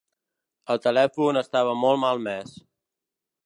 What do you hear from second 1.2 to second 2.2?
estava molt